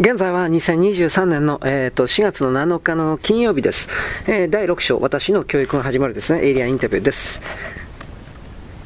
[0.00, 3.86] 現在は2023年の、えーと、4月の7日の金曜日です、
[4.26, 7.42] えー、第6章、私の教育が始まるですね、エイリアンインタビューです。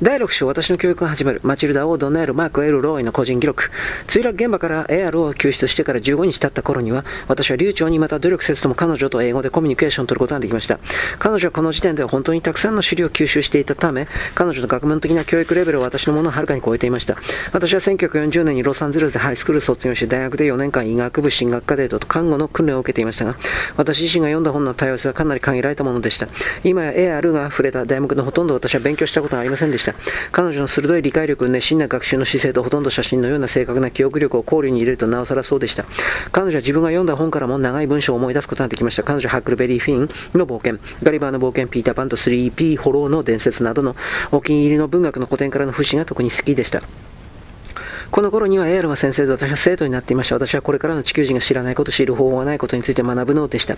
[0.04, 1.40] 第6章、私の教育が始まる。
[1.44, 3.70] マチルダ・オー・ドネール・マーク・エル・ローイの個人記録。
[4.06, 10.78] 墜落現場から AR を救出してから15日経った頃には、私は流暢にまた努力せずとも彼女と英語でコミュニケーションを取ることができました。
[11.18, 17.16] 彼女はこの時点では本当にたくさんの資料を吸収していたため、彼女の学問的な教育レベルは私のものをはるかに超えていました。
[17.52, 23.36] 私は1940年にロサンゼルスでハイスクール卒業し、大学で4年間医学部進学科デートと看護の訓練を受けていましたが、
[23.78, 26.28] 私自身が読んだ本の多様性はかなり限られたものでした。
[26.62, 29.93] 今や AR が触れた題目のほとんど私は勉強したことがありませんでした。
[30.32, 35.84] 彼女の鋭い理解力、熱心な学習の姿勢とほとんど写真のような正確な記憶力を考慮に入れるとなおさらそうでした。
[36.32, 39.02] 彼女は自分が読んだ本からも長い文章を思い出すことができました。
[39.02, 40.08] 彼女はハックルベリー・フィン
[40.38, 43.96] の冒険、ガリバーの冒険、ピーター・パンと 3P ホローの伝説などの
[44.32, 46.82] お気に入りの文学の古典からの節が特に好きでした。
[48.14, 50.36] この頃にはエアルが先生と私は生徒になっていました。
[50.36, 53.76] 私はこれからの地球人が知らないこと、知る方法がないことについて学ぶのでした。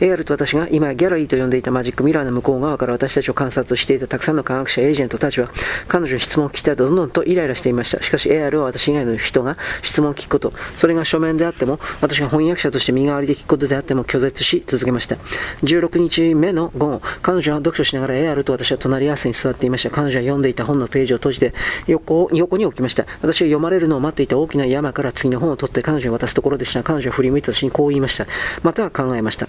[0.00, 5.50] エアルと私が今ギャラリーと呼んでいたマジックミラーの向こう側から私たちを観察していたたくさんの科学者、エージェントたちは
[5.86, 8.02] 彼女に質問を聞きたいとどんどんとイライラしていました。
[8.02, 15.14] しかしエアルは私以外の人が質問を聞くこと、それが書面であっても、私が翻訳者として身代わりで聞くことであっても拒絶し続けました。
[15.62, 19.90] 16日目の午後、彼女は読書しながらエアルと私は隣り合わせに座っていました。
[19.90, 21.54] 彼女は読んでいた本のページを閉じて
[21.86, 23.06] 横横に置きました。
[23.22, 26.82] 私は読まれるのを待っていた大きな山から次の本を取って彼女に渡すところでした。
[26.82, 28.26] 彼女は振り向いた私にこう言いました。
[28.62, 29.48] または考えました。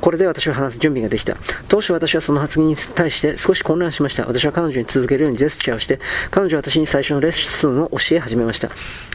[0.00, 1.36] これで私は話す準備ができた。
[1.68, 4.26] 当初私はその発言に対して少し混乱しました。
[4.26, 8.70] 私は彼女に続けるようにジェスチャーをして、彼女は私に最初のレッスンを教え始めました。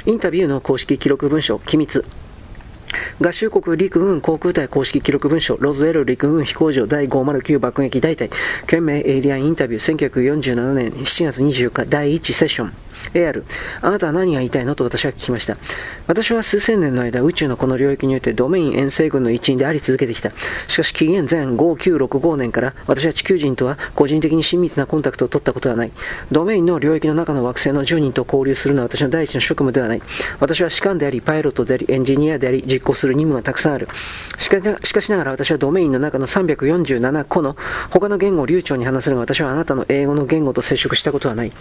[0.06, 2.06] インタビューの公式記録文書、機密。
[3.22, 8.30] 合衆国陸軍航空隊公式記録文書、ロズウェル陸軍飛行場第509爆撃大隊、
[8.62, 12.74] 懸命エイリアンインタビュー1947年7月24日第1セッション。
[13.14, 13.44] AR、
[13.82, 15.58] あなたは何が言いたいのと私は聞きました。
[16.08, 20.32] 私は数千年の間、宇宙のこの領域においてドメイン遠征軍の一員であり続けてきた。
[20.68, 25.92] しかし、紀元前5965年から、私は地球人とは個人的に親密なコンタクトを取ったことはない。
[26.32, 30.02] ドメインの領域の中の惑星の10人と交流するのは私の第一の職務ではない。
[30.40, 33.88] 私は士官であり、パイロットであり、エンジニアであり、実行する任務がたくさんある。
[34.38, 37.56] しかしかしながら私はドメインの中の347個の
[37.90, 41.52] 他の言語を流暢に話せるが、私はあなたの英語の言語と接触したことはない。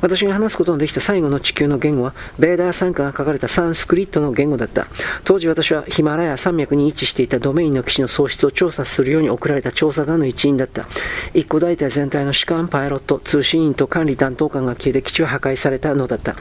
[0.00, 4.86] 私が話すことのできた最後の地球の言語は、ベーダー参加が書かれたサンスクリットの言語だった。
[5.24, 10.86] 当時私はヒマラヤ山脈に位置していたドメインの基地の喪失を調査するように送られた調査団の一員だった。
[11.34, 16.36] 一個大隊全体の士官、パイロット、通信員と管理担当官が消えて基地は破壊されたのだった。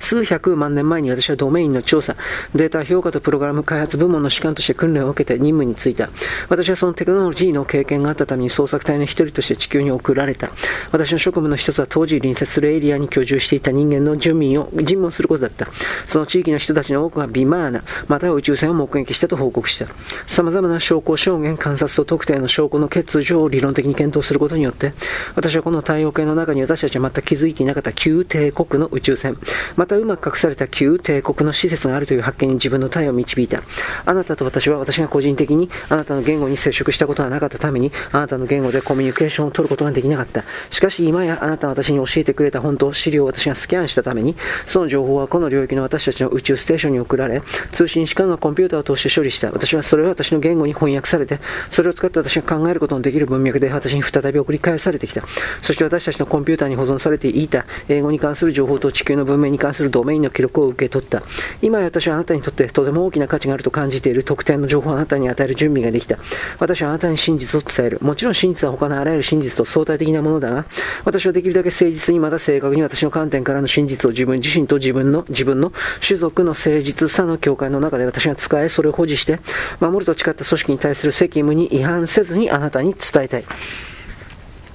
[0.00, 2.16] 数百万年前に私はドメインの調査、
[2.54, 6.10] データ評価とプログラム開発部門の士官として訓練を受けて任務に就いた。
[6.48, 10.50] 私はそのテクノロジーの経験があったために捜索隊の一人として地球に送られた。
[10.92, 15.68] 私の職務の一つは当時隣接するエリアに居住していた人間の住民を尋問することだった。
[16.06, 19.86] その地域の人たちの多くがビマーナ、または宇宙船を目撃したと報告した。
[20.26, 24.92] 様々な証拠証言、観察と特定の証拠の欠如を理論的に検討することによって、
[25.34, 29.36] 私はこの太陽系の中に私たちは全く気づいていなかった旧帝国の宇宙船、
[29.76, 33.62] またうまく隠された旧帝国の施設があるという発見に自分の体を導いた。
[34.04, 40.44] あなたと私は私が個人的にあなたの言語に接触したことはなかったために、あなたの言語でコミュニケーションを取ることができなかった。
[40.70, 49.50] しかし今やあなたは私に教えてくれた本当、資料を私がスキャンしたために、その情報はこの領域の私たちの宇宙ステーションに送られ、通信士官がコンピューターを通して処理した。
[49.52, 55.22] 私はそれを私の言語に翻訳されて、それを使って私が考えることのできる文脈で私に再び送り返されてきた。
[55.62, 61.22] そして私たちのコンピューターに保存されていた英語に関する情報と地球の文明に関するドメインの記録を受け取った。
[61.62, 66.18] 今私はあなたにとってとても大きな価値があると感じている特典の情報をあなたに与える準備ができた。
[66.58, 67.98] 私はあなたに真実を伝える。
[68.00, 70.64] もちろん真実は他のあらゆる真実と相対的なものだが、
[71.04, 75.72] 私はできるだけ誠実にまた正確に私の観点からの真実を自分自身と自分の、自分の
[76.06, 79.40] 種族の誠実さの境界の中で私が使え、それを保持して、
[79.80, 83.44] 守ると誓った組織に対する責務に違反せずにあなたに伝えたい。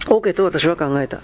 [0.05, 1.19] OK と私は考えた。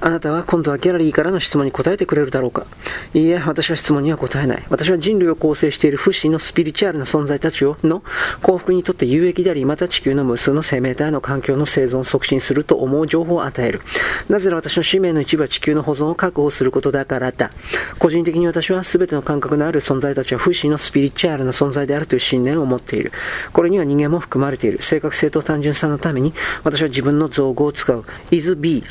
[0.00, 2.66] あなたは今度はギャラリーからの質問に答えてくれるだろうか？
[3.14, 4.62] いいえ、私は質問には答えない。
[4.68, 8.02] 私は人類を構成している不死のスピリチュアルな存在たちをの
[8.42, 13.80] 幸福にとって有益であり、また地球の無数の生命体の環境の生存を促進すると思う情報を与える。
[14.28, 17.50] なぜなら私の使命の一部は地球の保存を確保することだからだ？
[17.98, 23.12] 個人的に私は全ての感覚のある存在たちは不死のスピリチュアルな存在であるという信念を持っている。
[23.52, 24.82] これには人間も含まれている。
[24.82, 26.34] 正確性と単純さのために
[26.64, 28.04] 私は自分の造語を使う。
[28.30, 28.82] is be,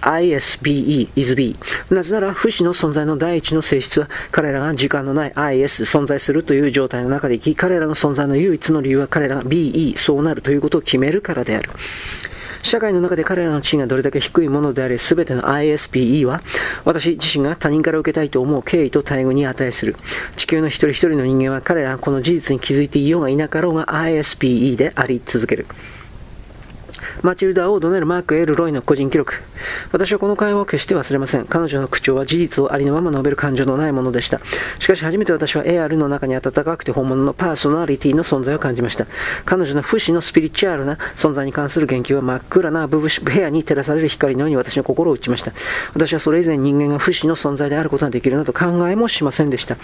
[0.72, 1.58] BE is B。
[1.90, 11.70] なぜなら、不死の存在の第一の性質は、彼らが時間のない is 存在するという状態の中で生き、彼らの存在の唯一の理由は彼らが be そうなるということを決めるからである。
[12.64, 16.42] 社会の中で彼らの地位がどれだけ低いものであれ、すべての ISPE は、
[16.86, 19.96] 私自身が他人から受けたいと思う敬意と待遇に値する。
[20.38, 25.66] 地球の一人一人の人間は彼らはこの事実に気づいていようがいなかろうが ISPE であり続ける。
[27.24, 29.36] マチルダ・オードネル・マーク・エル・ロイの個人記録。
[29.92, 31.46] 私はこの会話を決して忘れません。
[31.46, 34.42] 彼女の口調は事実をありのまま述べる感情のないものでした。
[34.80, 39.06] しかし初めて私は AR の中に温かくて本物のパーソナリティの存在を感じました。
[39.46, 45.52] 彼女の不死のスピリチュアルな存在に関する言及は真っ暗な部部屋に照らされる光のように私の心を打ちました。
[45.94, 49.78] 私はそれ以前人間が不死の存在であることができるなど考えもしませんでした。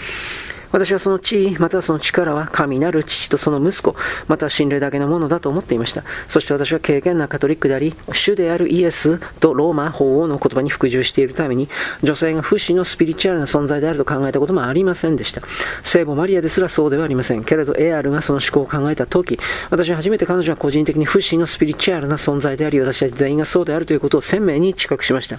[0.72, 3.96] 私はその地位、またはその力は神なる父とその息子、
[4.28, 6.04] または神霊だけのものだと思っていました。
[6.28, 11.70] そして私は敬虔なカトリックであり、主であるイエスとローマ法王の言葉に服従しているために、
[12.04, 15.42] 女性が不死のスピリチュアルな存在であると考えたこともありませんでした。
[15.84, 17.44] 聖母マリアですらそうではありません。
[17.44, 25.38] けれど、エアルがその思考を考えたとき、私は初めて彼女は個人的に不死のスピリチュアルな存在であり、私たち全員がそうであるということを鮮明に知覚しました。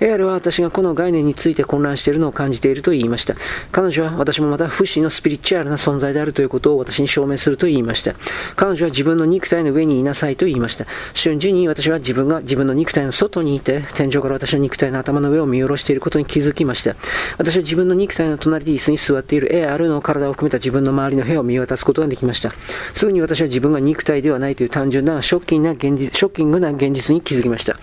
[0.00, 3.34] エアルは私がこの概念について混乱しているのを感じていると言いました。
[3.72, 8.14] 彼女は私もまた不死のスピリチュアルな存在であるということを私に証明すると言いました。
[8.54, 10.86] 彼女は自分の肉体の上にいなさいと言いました。
[11.12, 16.94] 瞬時に私は自分が自分の肉体の外にいて、天井から私の肉体の頭の上を見下ろしていることに気づきました。
[17.36, 22.52] 私は自分の肉体の隣で椅子に座っている AR の体を含めた自分の周りの部屋を見渡すことができました。
[22.94, 27.76] すぐに私は自分が肉体ではないという単純なショッキングな現実ショッキングな現実に気づきました。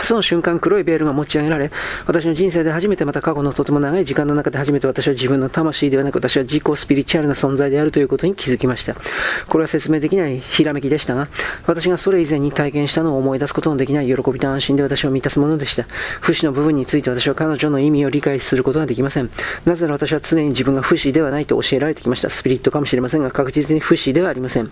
[0.00, 1.70] その瞬間、黒いベールが持ち上げられ、
[2.06, 8.94] 私の人生で初めてまた過去のとても長い時間の中で初めて私は自分の魂ではなく私は自己スピリチュアルな存在であるということに気づきました。
[9.48, 11.28] これは説明できないひらめきでしたが、
[11.66, 15.84] 私がそれ以前に体験したのを思い出すことのできない喜びと安心で私を満たすものでした。
[16.20, 19.30] 不死の部分について私は彼女の意味を理解することができません。
[19.64, 22.30] なぜなら私は常に自分が不死ではないと教えられてきました。
[22.30, 24.70] スピリットかもしれませんが、確実に不死ではありません。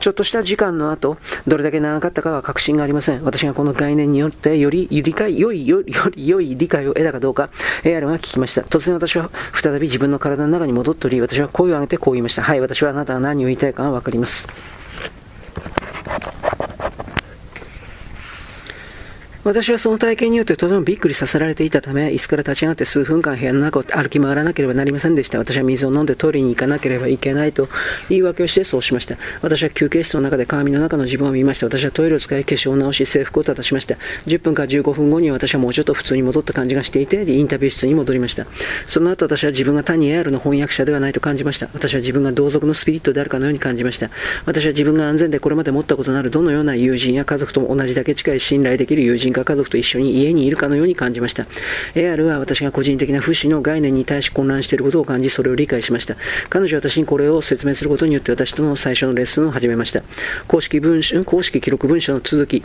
[0.00, 1.16] ちょっとした時間の後、
[1.46, 3.24] どれだけ長かったかは確信がありません。
[3.24, 7.50] 私がこの概念によってより理解、良い、より良い理解を得たかどうか、
[7.84, 8.62] エアルが聞きました。
[8.62, 12.42] 突然私は再び自分の体の中に戻っており、私は声を上げてこう言いました。
[12.42, 14.48] はい、私はあなたが何を言いたいかがわかります。
[19.44, 25.36] 私はその体験によってとてもびっくりさせられていたため、椅子から立ち上がって数分間部屋の中を歩き回らなければなりませんでした。
[25.38, 27.68] 私は水を飲んでトイレに行かなければいけないと
[28.08, 29.18] 言い訳をしてそうしました。
[29.42, 31.66] 私は休憩室の中で鏡の中の自分を見ました。
[31.66, 33.96] 私はトイレを使い化粧を直し制服を立たしました。
[34.26, 38.46] 10分か15分後に私はもうちょっと普通に戻った感じがしていて、インタビュー室に戻りました。
[38.86, 41.68] その後私は自分が単にエアルの翻訳者ではないと感じました。
[41.74, 44.08] 私は自分が同族のスピリットであるかのように感じました。
[44.46, 51.46] 私は自分が安全でこれまで持ったことのあるどのような友人や家族とも同じだけ近い信頼できる友人画家族と一緒に家にいるかのように感じました。
[51.94, 56.16] AR は私が個人的な不死の概念に対し混乱していることを感じ、それを理解しました。
[56.48, 60.02] 彼女は私にこれを説明することによって私との最初のレッスンを始めました。
[60.48, 62.62] 公式文書、公式記録文書の続き。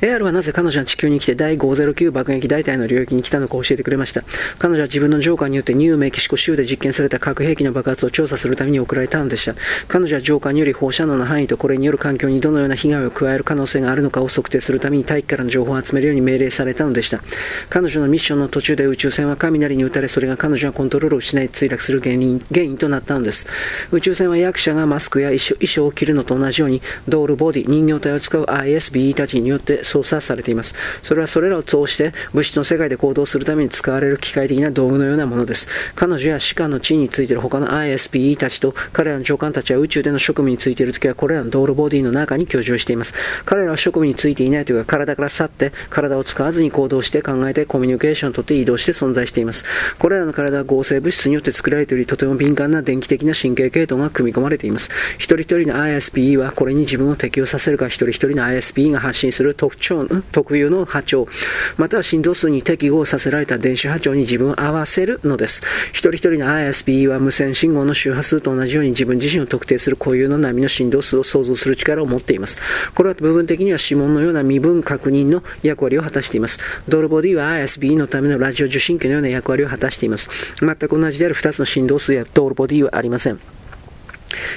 [0.00, 4.24] AR はなぜ彼女は地球に来て第509爆撃大隊の領域に来たのか教えてくれました。
[4.58, 9.54] 彼女は自分のジョーカーによってニューメキシコ州で実験された核兵器の爆発を調査するために送られたのでした。
[9.88, 17.22] 彼女はジョーカーにより放射能の範囲とこれによる環境にどのような被害を加える可能性があるのかを測定するために大気からの情報を集めるように命令されたのでした。
[17.70, 23.46] 彼女のミッションの途中で宇宙船は雷に打たれ、それが彼女がコントロールを失い墜落する原因原因となったのです。
[23.90, 30.74] 宇宙船は役者がマスクや衣装を着るのと同じように、ドールボディ、人形体を使う ISBE たちによって操作されています。
[31.02, 35.68] それはそれらを通して物質の世界で行動するために使われる機械的な道具のようなものです。
[35.94, 43.14] 彼女や士官の地位についている他の ISPE たちと彼らの長官たちは宇宙での職務についているときはこれらの道路ボディの中に居住しています。
[43.44, 49.64] 彼らは職務についていないというか体から去って体を使わずに行動して考えてコミュニケーションをとって移動して存在しています。
[49.98, 54.90] これらの体は合成物質によって作られておりとても敏感な電気的な神経系統が組み込まれています。
[55.16, 61.28] 一人一人の ISPE はこれに自分を適用させるか一人一人の ISPE が発信する特徴、特有の波長、
[61.76, 65.62] または振動数に適合させられた電子波長に自分を合わせるのです。
[65.92, 72.58] 一人一人の ISPE は無線信号の周波数と同じように自分自身を特定する固有の波の振動数を想像する力を持っています。
[72.94, 76.60] これは部分的には指紋のような身分確認の役割を果たしています。
[76.88, 80.30] ドールボディは ISBE のためのラジオ受信機のような役割を果たしています。
[80.60, 83.61] 全く同じである2つの振動数やドールボディはありません。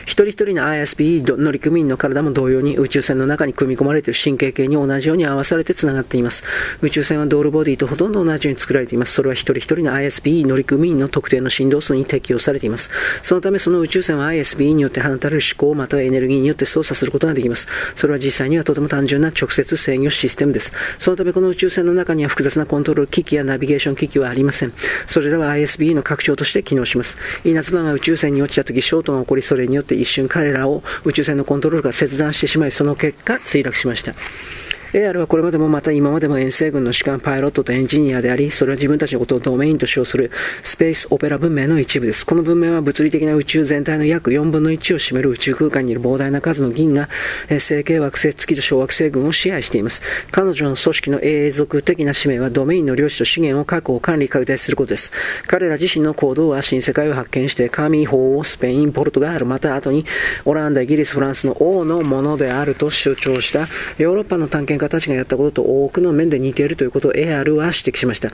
[0.03, 6.43] 一人一人の ISP 乗組員の体も同様に宇宙船の中に組み込まれている神経系に同じように合わされて繋がっています。
[6.81, 9.13] 宇宙船はドールボディとほとんど同じように作られています。
[9.13, 12.89] それは一人一人の ISP 乗組員の特定の振動数に適用されています。
[13.23, 17.67] そのためその宇宙船は ISB によって放たれる思考またはエネルギーによって操作することができます。
[17.95, 20.73] それは実際にはとても単純な直接制御システムです。
[20.99, 24.73] そのためこの宇宙船の中には複雑なコントロール機器やナビゲーション機器はありません。
[25.07, 27.17] それらは ISB の拡張として機能します。
[27.43, 34.13] 稲妻が宇宙船に落ちた時、ショートが起こり、それによって一瞬彼らを宇宙船のコントロールが切断してしまい、その結果墜落しました。
[34.95, 40.31] AR はこれまでもまた今までも遠征軍の主幹パイロットとエンジニアであり、それは自分たちのことをドメインと称する
[40.63, 42.25] スペースオペラ文明の一部です。
[42.25, 47.09] この文明は物理的な宇宙全体の約4分の1を占める宇宙空間にいる膨大な数の銀河、
[47.49, 50.01] 星系惑星、月と小惑星群を支配しています。
[50.31, 55.11] 彼女の組織の永続的な使命はドメインの領地と資源を確保、管理、拡大することです。
[55.47, 60.05] 彼ら自身の行動は新世界を発見して、神、法をスペイン、ポルトガル、また後に
[60.45, 68.31] オランダ、イギリス、フランスの王のものであると主張したヨーロッパの探検家たちがやったことと多くの面で似ているということを AR は指摘しました。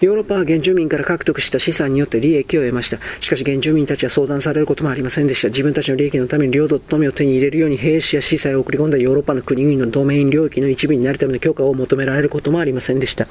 [0.00, 2.98] ヨーロッパは原住民から獲得した資産によって利益を得ました。
[3.20, 5.48] しかし原住民たちは相談されることもありませんでした。
[5.48, 13.26] 自分たちの利益のために領土と富を手に入れるように兵士や司祭を送り込んだヨーロッパの国々のドメイン領域の一部になるための許可を求められることもありませんでした。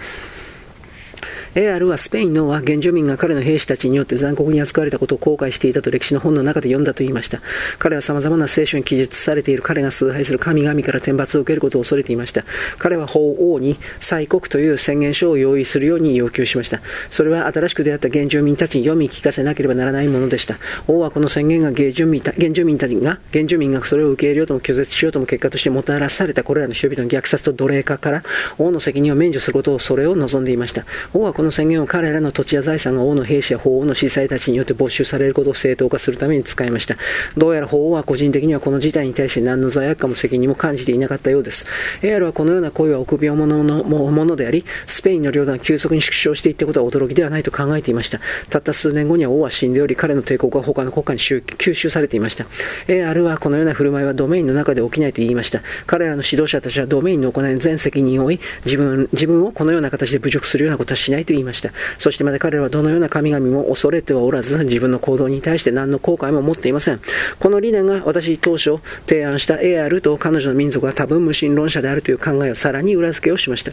[1.56, 7.42] AR はスペインのは原住民が彼の兵士たちによって残酷に扱われたことを後悔していたと歴史の本の中で読んだと言いました。
[7.78, 12.44] 彼は様々な聖書に記述されている彼が崇拝する神々から天罰を受けることを恐れていました。
[12.80, 16.82] 彼は法王に祭国という宣言書を用意するように要求しました。
[17.12, 20.58] それは新しく出会った原住民たちに読み聞かせなければならないものでした。
[20.88, 28.24] 王はこの宣言が原住民た原住民たちが、原住民がそれを受け入れようとも拒絶しようとも結果としてもたらされたこれらの人々の虐殺と奴隷化から
[28.58, 30.86] 王の責任を免除することをそれを望んでいました。
[31.14, 36.98] 王はこのの宣言を彼らの土地や財産が王の兵士や法王の司祭たちによって没収されることを正当化するために使いました。
[37.38, 41.68] どうやら法王は個人的にはこの事態に対して何の罪悪感も責任も感じていなかったようです。
[42.02, 48.20] エアルはこのような行為は臆病者のものであり、スペインの領土が急速に縮小していったことは驚きではないと考えていました。
[48.50, 52.46] たった数年後には王は死んでおり、彼の帝国は他の国家に吸収されていました。
[52.88, 55.62] エアルはこのような振る舞いはドメインの中で起きないと言いました。
[55.86, 61.72] 彼らの指導者たちはドメインの行いに全責任を負い、自分自分をこのような形で侮辱するようなことはしないとと言いました。
[61.98, 67.02] そしてまた彼らはどのような神々も恐れてはおらず、自分の行動に対して何の後悔も持っていません。
[67.40, 73.72] この理念が私当初提案した AR と彼女の民族は多分無神論者であるという考えをさらに裏付けをしました。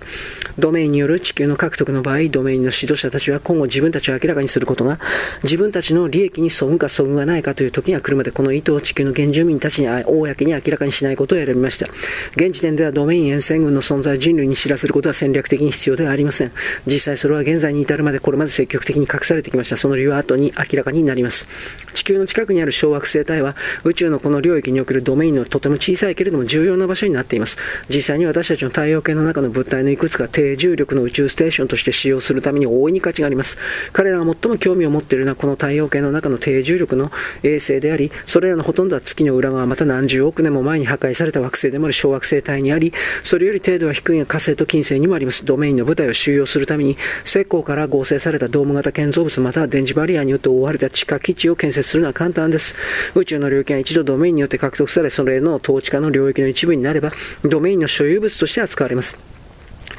[0.59, 4.99] ドメインによる地球の獲得の場合、ドメインの指導者たちは今後自分たちを明らかにすることが、
[5.43, 11.89] 自分たちの利益に損か損がないかという時が来るまで、この意図を地球の原住民たちに公に明らかにしないことを選びました。
[12.37, 16.53] 現時点ではドメイン沿線軍の存在を人類に知らせることは戦略的に必要ではありません。
[16.87, 19.77] 実際それは現在に至るまでこれまで積極的に隠されてきました。
[19.77, 21.49] その理由は後に明らかになります。
[21.95, 27.59] 地球の近くにある小惑星帯は宇宙のこの領域におけるドメインのとても小さいけれども重要な場所になっています。
[27.89, 33.59] 実際に私たちの太陽系の中の物体のいくつか低重力の宇宙ステーションとして使用するために大いに価値があります。
[33.93, 37.11] 彼らが最も興味を持っているのはこの太陽系の中の低重力の
[37.43, 42.93] 衛星であり、それらのほとんどは月の裏側また何十億年も前に破壊された惑星でもある小惑星帯にあり、
[43.23, 45.45] それより程度は低い火星と金星にもあります。
[45.45, 46.97] ドメインの部隊を収容するために、
[47.41, 52.75] 石膏から合成されたドーム型建造物または電磁バリアによって覆われた地下基地を建設するのは簡単です。
[53.15, 57.13] 宇宙の領域が一度ドメインによって獲得され、それの統治下の領域の一部になれば、
[57.45, 59.17] ドメインの所有物として扱われます。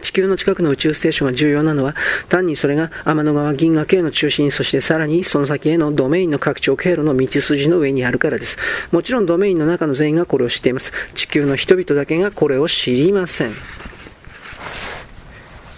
[0.01, 1.95] 地球の近くの宇宙ステーションが重要なのは、
[2.29, 8.57] 単にそれが天の川銀河系の中心、そしてさらにその先へのドメインの拡張経路の道筋の上にあるからです。
[8.91, 10.91] もちろんドメインの中の全員がこれを知っています。
[11.15, 13.53] 地球の人々だけがこれを知りません。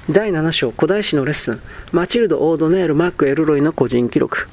[0.10, 1.62] 第7章古代史のレッスン。
[1.94, 4.50] マチルド・オードネール・マック・エルロイの個人記録。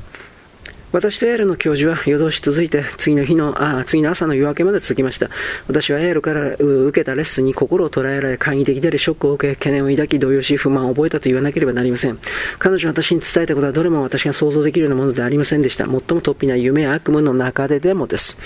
[0.93, 5.29] 私とエールの教授は夜通し続いて次の日のあ次の朝の夜明けまで続きました。
[5.67, 12.19] 私はエールから受けたレッスンに心を捉えられ簡易的でありショックを受け懸念を抱き動揺し不満を覚えたと言わなければなりません。
[12.61, 15.87] 彼女は私に伝えたことはどれも私が想像できるようなものではありませんでした。
[15.87, 18.37] 最も突飛な夢や悪夢の中ででもです。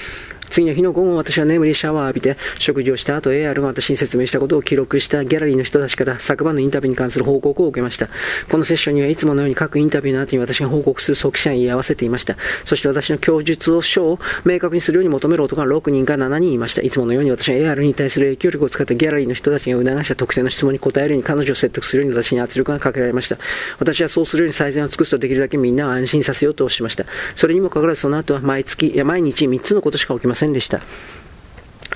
[0.54, 8.08] 次の日の午後、私は眠りシャワーを浴びて、食事をした後、AR が私に説明したことを記録したギャラリーの人たちから昨晩のインタビューに関する報告を受けました。
[8.48, 12.36] このセッションにはいつものように各インタビューの後に私が報告する即者に言い合わせていました。
[12.64, 16.82] そして私の供述を書を明確にするように求める男が6人か7人いました。
[16.82, 23.38] いつものように私は AR に対する影響力を使ってギャラリーの人たちが促した特定の質問に答えるように彼女を説得するように私に圧力がかけられました。
[23.80, 27.06] 私はそうするように最善を尽くすとできるだけみんなを安心させようとしました。
[27.34, 30.80] それにもかかわらずその後は毎月、いや毎日3つのことしか起きませんせんでした。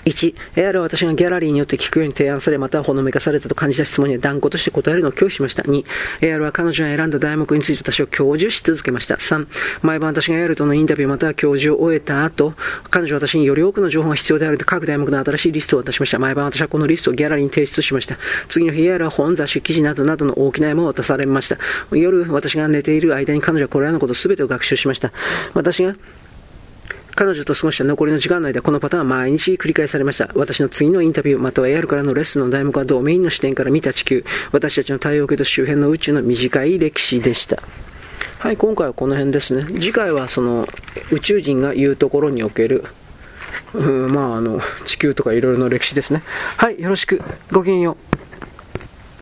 [0.05, 5.63] 1、AR は私がギャラリーによって聞くように提案され、またはほのめかされたと感じた質問には断固として答えるのを拒否しました。
[5.63, 5.85] 2、
[6.21, 9.17] AR は彼女が選んだ題目について私を教授し続けました。
[9.17, 9.47] 3、
[9.83, 12.55] 毎晩私が AR とのインタビューまたは教授を終えた後、
[12.91, 16.19] 彼女は私により多くの情報が必要であると各題目の新しいリストを渡しました。
[16.19, 18.17] 毎晩私はこのリストをギャラリーに提出しました。
[18.49, 21.59] 次の日、AR は本、雑誌、記事などなどの大きな山を渡されました。
[21.93, 25.13] 夜、私が寝ている間に彼女はこれらのこと全てを学習しました。
[25.55, 25.95] 私が
[27.19, 30.31] 彼女と過ごした残りの時間の間、このパターンは毎日繰り返されました。
[30.37, 37.61] 私の次のインタビュー、または AR からのレッスンの題目はドメインの視点から見た地球、私たちの太陽系と周辺の宇宙の短い歴史でした。
[38.39, 39.67] はい、今回はこの辺ですね。
[39.81, 40.69] 次回はその
[41.11, 42.85] 宇宙人が言うところにおける
[43.75, 46.23] うん、まあ、あの、地球とかいろいろの歴史ですね。
[46.57, 47.21] はい、よろしく。
[47.51, 48.18] ごきげんよう。